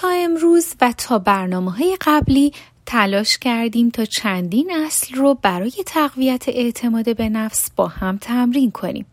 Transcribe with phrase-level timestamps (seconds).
[0.00, 2.52] تا امروز و تا برنامه های قبلی
[2.86, 9.06] تلاش کردیم تا چندین اصل رو برای تقویت اعتماد به نفس با هم تمرین کنیم.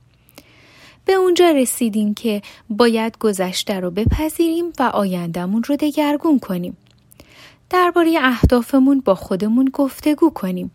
[1.06, 6.78] به اونجا رسیدیم که باید گذشته رو بپذیریم و آیندهمون رو دگرگون کنیم.
[7.70, 10.72] درباره اهدافمون با خودمون گفتگو کنیم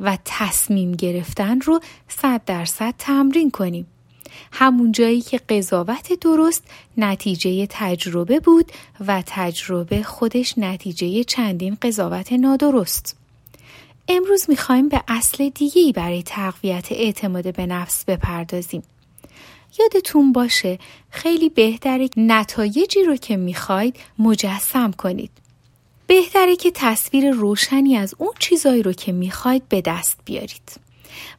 [0.00, 3.86] و تصمیم گرفتن رو صد درصد تمرین کنیم.
[4.52, 6.64] همون جایی که قضاوت درست
[6.96, 8.72] نتیجه تجربه بود
[9.06, 13.16] و تجربه خودش نتیجه چندین قضاوت نادرست.
[14.08, 18.82] امروز می‌خوایم به اصل دیگهی برای تقویت اعتماد به نفس بپردازیم.
[19.78, 20.78] یادتون باشه
[21.10, 25.30] خیلی بهتره نتایجی رو که می‌خواید مجسم کنید.
[26.06, 30.83] بهتره که تصویر روشنی از اون چیزایی رو که می‌خواید به دست بیارید.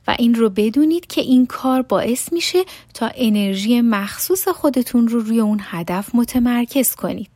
[0.08, 2.63] و این رو بدونید که این کار باعث میشه
[2.94, 7.30] تا انرژی مخصوص خودتون رو روی اون هدف متمرکز کنید.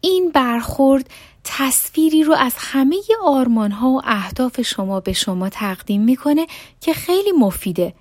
[0.00, 1.10] این برخورد
[1.44, 6.46] تصویری رو از همه آرمان ها و اهداف شما به شما تقدیم می‌کنه
[6.80, 7.94] که خیلی مفیده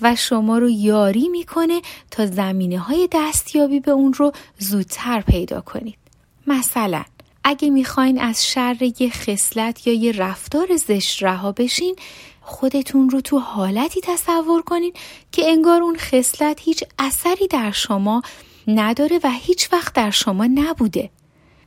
[0.00, 5.98] و شما رو یاری می‌کنه تا زمینه های دستیابی به اون رو زودتر پیدا کنید.
[6.46, 7.04] مثلا
[7.44, 11.96] اگه می‌خواین از شر یه خصلت یا یه رفتار زشت رها بشین
[12.40, 14.92] خودتون رو تو حالتی تصور کنین
[15.32, 18.22] که انگار اون خصلت هیچ اثری در شما
[18.68, 21.10] نداره و هیچ وقت در شما نبوده.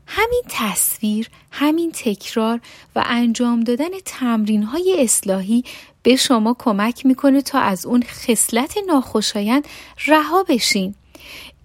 [0.08, 2.60] همین تصویر، همین تکرار
[2.96, 5.64] و انجام دادن تمرین های اصلاحی
[6.04, 9.68] به شما کمک می‌کنه تا از اون خصلت ناخوشایند
[10.08, 10.96] رها بشین.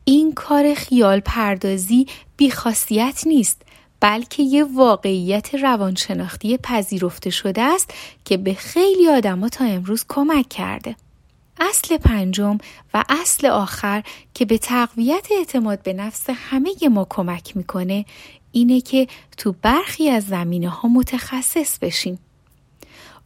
[0.05, 2.07] این کار خیال پردازی
[2.37, 3.63] بیخاصیت نیست
[4.03, 10.97] بلکه یه واقعیت روانشناختی پذیرفته شده است که به خیلی آدما تا امروز کمک کرده.
[11.61, 12.59] اصل پنجم
[12.95, 14.03] و اصل آخر
[14.35, 18.05] که به تقویت اعتماد به نفس همه ما کمک می‌کنه
[18.53, 22.19] اینه که تو برخی از زمینه ها متخصص بشیم.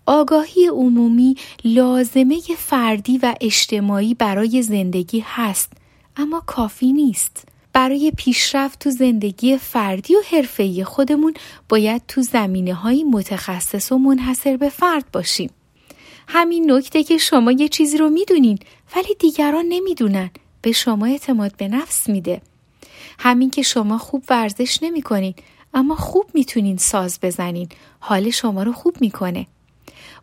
[0.06, 5.72] آگاهی عمومی لازمه فردی و اجتماعی برای زندگی هست
[6.16, 7.55] اما کافی نیست.
[7.76, 11.34] برای پیشرفت تو زندگی فردی و حرفه‌ای خودمون
[11.68, 15.50] باید تو زمینه های متخصص و منحصر به فرد باشیم.
[16.28, 18.58] همین نکته که شما یه چیزی رو می‌دونین
[18.96, 20.30] ولی دیگران نمی‌دونن
[20.62, 22.42] به شما اعتماد به نفس میده.
[23.18, 25.34] همین که شما خوب ورزش نمی‌کنین
[25.74, 27.68] اما خوب می‌تونین ساز بزنین
[28.00, 29.46] حال شما رو خوب می‌کنه.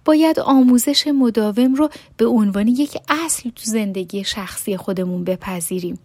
[0.06, 6.00] باید آموزش مداوم رو به عنوان یک اصل تو زندگی شخصی خودمون بپذیریم.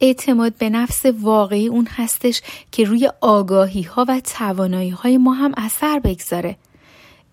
[0.00, 5.52] اعتماد به نفس واقعی اون هستش که روی آگاهی ها و توانایی های ما هم
[5.56, 6.56] اثر بگذاره.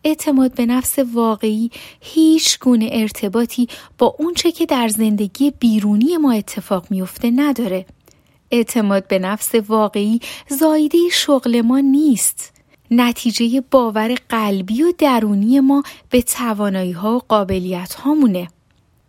[0.03, 3.67] اعتماد به نفس واقعی هیچ گونه ارتباطی
[3.97, 7.85] با اونچه که در زندگی بیرونی ما اتفاق میفته نداره.
[8.51, 12.53] اعتماد به نفس واقعی زایده شغل ما نیست.
[12.91, 18.47] نتیجه باور قلبی و درونی ما به توانایی ها و قابلیت هامونه.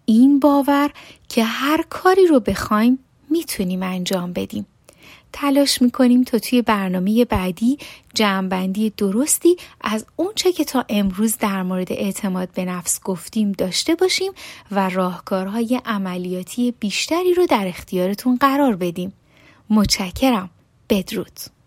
[0.04, 0.90] این باور
[1.28, 2.98] که هر کاری رو بخوایم
[3.30, 4.66] می‌تونیم انجام بدیم.
[5.32, 7.78] تلاش می‌کنیم تا توی برنامه بعدی
[8.14, 14.32] جمعبندی درستی از اونچه که تا امروز در مورد اعتماد به نفس گفتیم داشته باشیم
[14.70, 19.12] و راهکارهای عملیاتی بیشتری رو در اختیارتون قرار بدیم.
[19.70, 20.50] متشکرم.
[20.90, 21.57] بدرود.